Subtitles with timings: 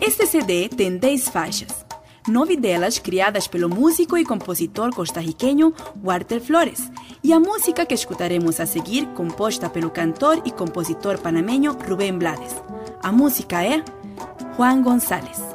[0.00, 1.84] Este CD tem 10 faixas,
[2.26, 6.90] nove delas criadas pelo músico e compositor costarriquenho Walter Flores,
[7.22, 12.54] e a música que escutaremos a seguir, composta pelo cantor e compositor panameño Rubén Blades.
[13.02, 13.84] A música é
[14.56, 15.51] Juan González.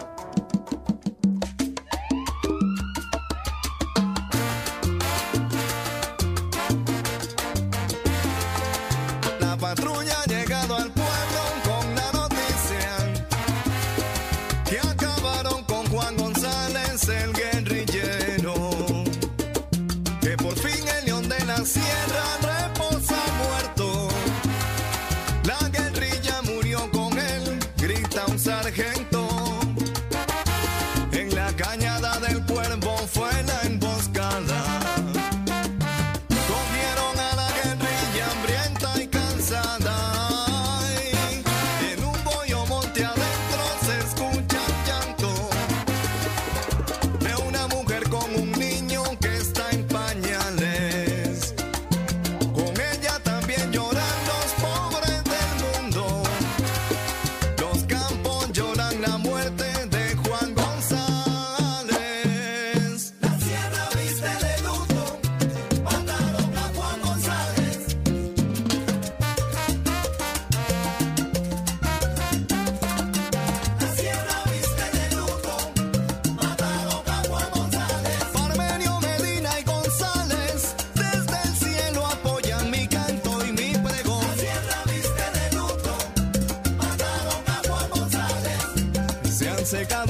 [89.68, 90.07] se cansa.